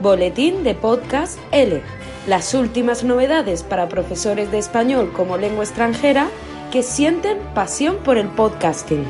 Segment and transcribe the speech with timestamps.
[0.00, 1.82] Boletín de Podcast L.
[2.26, 6.28] Las últimas novedades para profesores de español como lengua extranjera
[6.72, 9.04] que sienten pasión por el podcasting.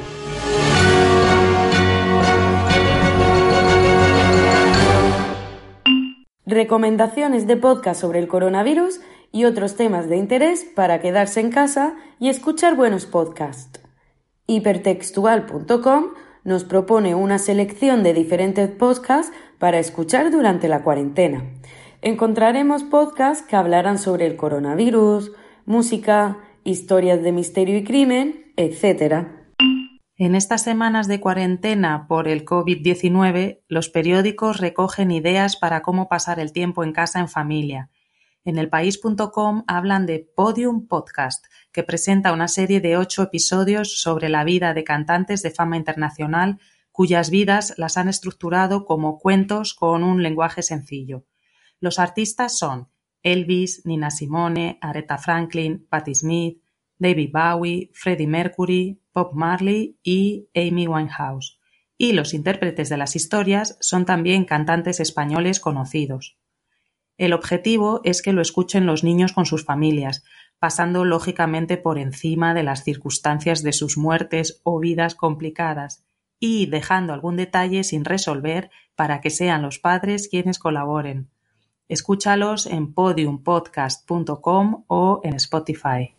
[6.44, 9.00] Recomendaciones de podcast sobre el coronavirus
[9.30, 13.80] y otros temas de interés para quedarse en casa y escuchar buenos podcasts.
[14.48, 16.14] Hipertextual.com
[16.50, 21.44] nos propone una selección de diferentes podcasts para escuchar durante la cuarentena.
[22.02, 25.30] Encontraremos podcasts que hablarán sobre el coronavirus,
[25.64, 29.28] música, historias de misterio y crimen, etc.
[30.16, 36.40] En estas semanas de cuarentena por el COVID-19, los periódicos recogen ideas para cómo pasar
[36.40, 37.90] el tiempo en casa en familia.
[38.44, 44.44] En elpaís.com hablan de Podium Podcast, que presenta una serie de ocho episodios sobre la
[44.44, 46.58] vida de cantantes de fama internacional
[46.90, 51.26] cuyas vidas las han estructurado como cuentos con un lenguaje sencillo.
[51.80, 52.88] Los artistas son
[53.22, 56.62] Elvis, Nina Simone, Aretha Franklin, Patti Smith,
[56.98, 61.58] David Bowie, Freddie Mercury, Bob Marley y Amy Winehouse.
[61.96, 66.39] Y los intérpretes de las historias son también cantantes españoles conocidos.
[67.20, 70.24] El objetivo es que lo escuchen los niños con sus familias,
[70.58, 76.02] pasando lógicamente por encima de las circunstancias de sus muertes o vidas complicadas,
[76.38, 81.28] y dejando algún detalle sin resolver para que sean los padres quienes colaboren.
[81.88, 86.14] Escúchalos en podiumpodcast.com o en Spotify.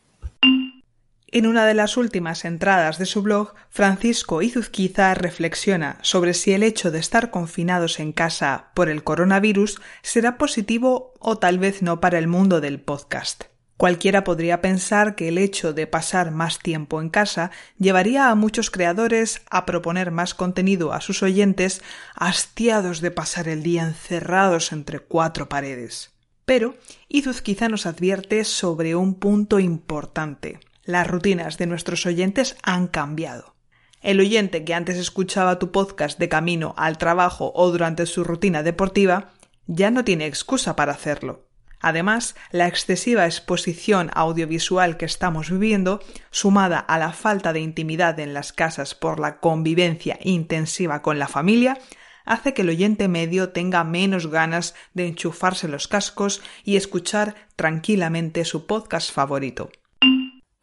[1.34, 6.62] En una de las últimas entradas de su blog, Francisco Izuzquiza reflexiona sobre si el
[6.62, 12.02] hecho de estar confinados en casa por el coronavirus será positivo o tal vez no
[12.02, 13.46] para el mundo del podcast.
[13.78, 18.70] Cualquiera podría pensar que el hecho de pasar más tiempo en casa llevaría a muchos
[18.70, 21.82] creadores a proponer más contenido a sus oyentes
[22.14, 26.12] hastiados de pasar el día encerrados entre cuatro paredes.
[26.44, 26.76] Pero
[27.08, 30.60] Izuz quizá nos advierte sobre un punto importante.
[30.92, 33.56] Las rutinas de nuestros oyentes han cambiado.
[34.02, 38.62] El oyente que antes escuchaba tu podcast de camino al trabajo o durante su rutina
[38.62, 39.30] deportiva
[39.68, 41.48] ya no tiene excusa para hacerlo.
[41.80, 48.34] Además, la excesiva exposición audiovisual que estamos viviendo, sumada a la falta de intimidad en
[48.34, 51.78] las casas por la convivencia intensiva con la familia,
[52.26, 58.44] hace que el oyente medio tenga menos ganas de enchufarse los cascos y escuchar tranquilamente
[58.44, 59.72] su podcast favorito.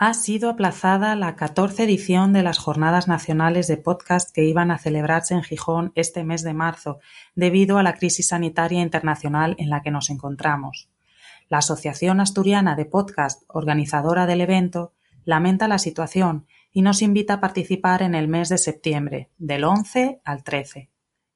[0.00, 4.78] Ha sido aplazada la 14 edición de las Jornadas Nacionales de Podcast que iban a
[4.78, 7.00] celebrarse en Gijón este mes de marzo,
[7.34, 10.88] debido a la crisis sanitaria internacional en la que nos encontramos.
[11.48, 14.92] La Asociación Asturiana de Podcast, organizadora del evento,
[15.24, 20.20] lamenta la situación y nos invita a participar en el mes de septiembre, del 11
[20.24, 20.90] al 13.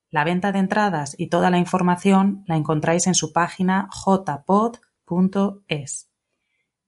[0.08, 4.82] La venta de entradas y toda la información la encontráis en su página jpod.es.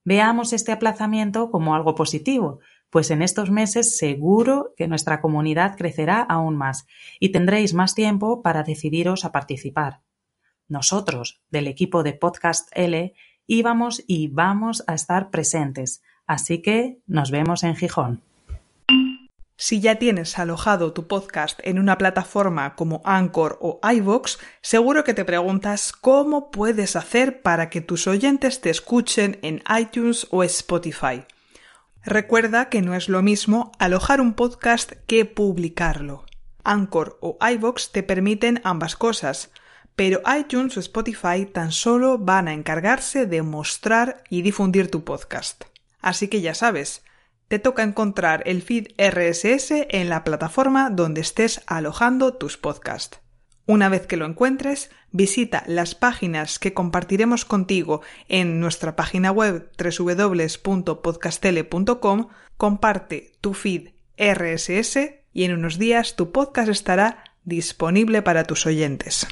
[0.04, 2.60] Veamos este aplazamiento como algo positivo,
[2.90, 6.86] pues en estos meses seguro que nuestra comunidad crecerá aún más
[7.18, 10.02] y tendréis más tiempo para decidiros a participar.
[10.68, 13.14] Nosotros, del equipo de Podcast L,
[13.46, 18.22] íbamos y vamos a estar presentes, así que nos vemos en Gijón.
[19.66, 25.14] Si ya tienes alojado tu podcast en una plataforma como Anchor o iVoox, seguro que
[25.14, 31.24] te preguntas cómo puedes hacer para que tus oyentes te escuchen en iTunes o Spotify.
[32.04, 36.26] Recuerda que no es lo mismo alojar un podcast que publicarlo.
[36.62, 39.50] Anchor o iVoox te permiten ambas cosas,
[39.96, 45.64] pero iTunes o Spotify tan solo van a encargarse de mostrar y difundir tu podcast.
[46.02, 47.02] Así que ya sabes,
[47.48, 53.20] te toca encontrar el feed RSS en la plataforma donde estés alojando tus podcasts.
[53.66, 59.70] Una vez que lo encuentres, visita las páginas que compartiremos contigo en nuestra página web
[59.78, 64.98] www.podcastele.com, comparte tu feed RSS
[65.32, 69.26] y en unos días tu podcast estará disponible para tus oyentes.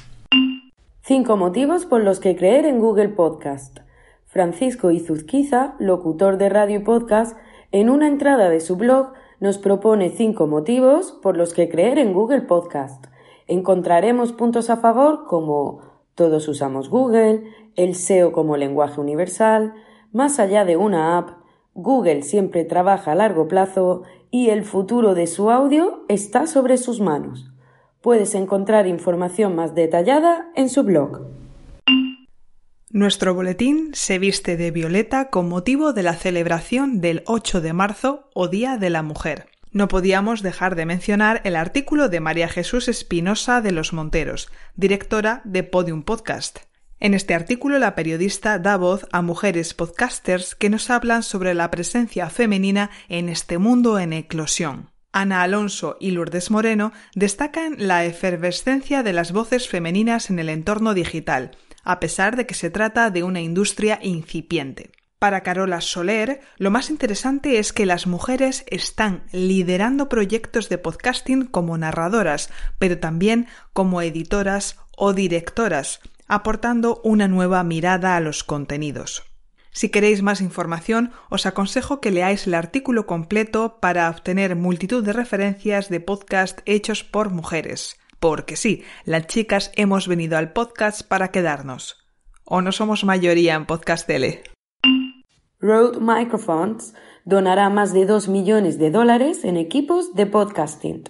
[1.03, 3.81] Cinco motivos por los que creer en Google Podcast.
[4.27, 7.37] Francisco Izuzquiza, locutor de radio podcast,
[7.73, 12.13] en una entrada de su blog nos propone cinco motivos por los que creer en
[12.13, 13.07] Google Podcast.
[13.49, 15.81] Encontraremos puntos a favor como
[16.15, 17.43] todos usamos Google,
[17.75, 19.75] el SEO como lenguaje universal,
[20.13, 21.31] más allá de una app,
[21.75, 27.01] Google siempre trabaja a largo plazo y el futuro de su audio está sobre sus
[27.01, 27.51] manos.
[28.03, 31.42] Puedes encontrar información más detallada en su blog.
[32.95, 38.29] Nuestro boletín se viste de violeta con motivo de la celebración del 8 de marzo
[38.35, 39.47] o Día de la Mujer.
[39.71, 45.41] No podíamos dejar de mencionar el artículo de María Jesús Espinosa de los Monteros, directora
[45.45, 46.59] de Podium Podcast.
[47.01, 51.71] En este artículo la periodista da voz a mujeres podcasters que nos hablan sobre la
[51.71, 54.91] presencia femenina en este mundo en eclosión.
[55.13, 60.93] Ana Alonso y Lourdes Moreno destacan la efervescencia de las voces femeninas en el entorno
[60.93, 61.53] digital,
[61.85, 64.93] a pesar de que se trata de una industria incipiente.
[65.19, 71.47] Para Carola Soler, lo más interesante es que las mujeres están liderando proyectos de podcasting
[71.47, 72.51] como narradoras,
[72.81, 79.23] pero también como editoras o directoras, aportando una nueva mirada a los contenidos.
[79.71, 85.13] Si queréis más información, os aconsejo que leáis el artículo completo para obtener multitud de
[85.13, 87.97] referencias de podcast hechos por mujeres.
[88.23, 92.07] Porque sí, las chicas hemos venido al podcast para quedarnos.
[92.45, 94.45] ¿O no somos mayoría en podcast tele?
[95.59, 101.03] Rode Microphones donará más de 2 millones de dólares en equipos de podcasting.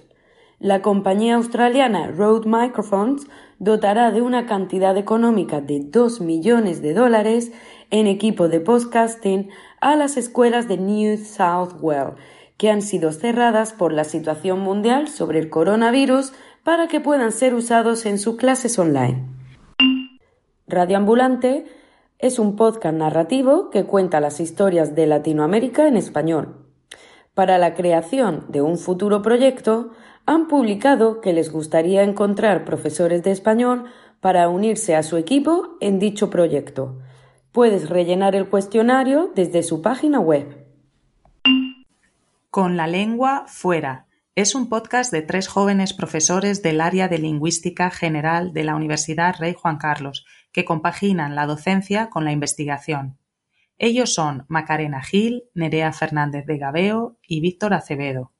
[0.58, 3.26] La compañía australiana Rode Microphones
[3.58, 7.52] dotará de una cantidad económica de 2 millones de dólares
[7.90, 9.50] en equipo de podcasting
[9.82, 12.14] a las escuelas de New South Wales,
[12.56, 16.32] que han sido cerradas por la situación mundial sobre el coronavirus
[16.64, 19.28] para que puedan ser usados en sus clases online.
[20.66, 21.66] Radio Ambulante
[22.18, 26.66] es un podcast narrativo que cuenta las historias de Latinoamérica en español.
[27.34, 29.90] Para la creación de un futuro proyecto,
[30.24, 33.86] han publicado que les gustaría encontrar profesores de español
[34.20, 37.00] para unirse a su equipo en dicho proyecto.
[37.50, 40.64] Puedes rellenar el cuestionario desde su página web.
[42.50, 44.06] Con la lengua fuera.
[44.34, 49.34] Es un podcast de tres jóvenes profesores del área de lingüística general de la Universidad
[49.38, 53.18] Rey Juan Carlos que compaginan la docencia con la investigación.
[53.76, 58.32] Ellos son Macarena Gil, Nerea Fernández de Gabeo y Víctor Acevedo.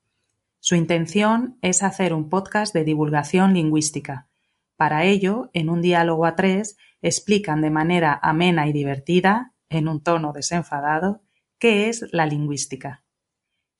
[0.60, 4.28] Su intención es hacer un podcast de divulgación lingüística.
[4.76, 10.02] Para ello, en un diálogo a tres, explican de manera amena y divertida, en un
[10.02, 11.20] tono desenfadado,
[11.58, 13.02] qué es la lingüística.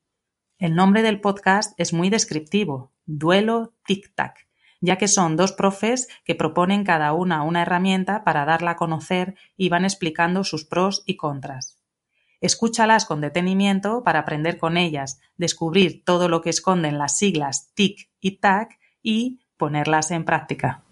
[0.59, 4.49] El nombre del podcast es muy descriptivo, Duelo Tic Tac,
[4.81, 9.37] ya que son dos profes que proponen cada una una herramienta para darla a conocer
[9.57, 11.79] y van explicando sus pros y contras.
[12.41, 18.11] Escúchalas con detenimiento para aprender con ellas, descubrir todo lo que esconden las siglas TIC
[18.21, 20.85] y TAC y ponerlas en práctica.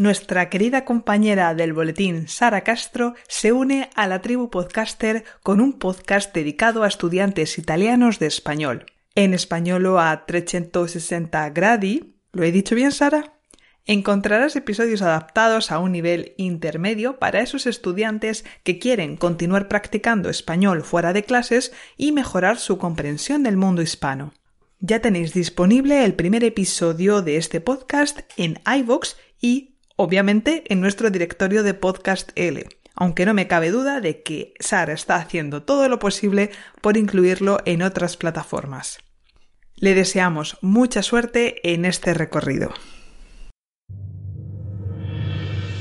[0.00, 5.74] Nuestra querida compañera del boletín, Sara Castro, se une a la tribu podcaster con un
[5.74, 8.86] podcast dedicado a estudiantes italianos de español.
[9.14, 13.34] En español a 360 gradi, ¿lo he dicho bien, Sara?
[13.84, 20.82] Encontrarás episodios adaptados a un nivel intermedio para esos estudiantes que quieren continuar practicando español
[20.82, 24.32] fuera de clases y mejorar su comprensión del mundo hispano.
[24.78, 31.10] Ya tenéis disponible el primer episodio de este podcast en iVoox y obviamente en nuestro
[31.10, 35.90] directorio de Podcast L, aunque no me cabe duda de que Sara está haciendo todo
[35.90, 39.00] lo posible por incluirlo en otras plataformas.
[39.76, 42.72] Le deseamos mucha suerte en este recorrido.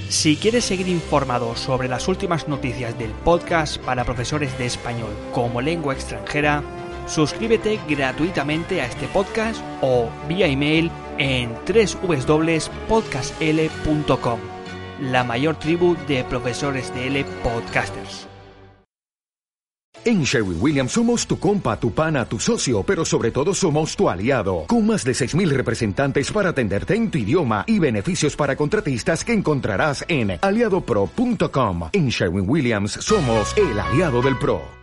[0.10, 5.62] Si quieres seguir informado sobre las últimas noticias del podcast para profesores de español como
[5.62, 6.62] lengua extranjera,
[7.10, 14.40] Suscríbete gratuitamente a este podcast o vía email en www.podcastl.com,
[15.02, 18.28] la mayor tribu de profesores de L podcasters.
[20.06, 24.10] En Sherwin Williams somos tu compa, tu pana, tu socio, pero sobre todo somos tu
[24.10, 29.26] aliado, con más de 6.000 representantes para atenderte en tu idioma y beneficios para contratistas
[29.26, 31.90] que encontrarás en aliadopro.com.
[31.92, 34.62] En Sherwin Williams somos el aliado del PRO.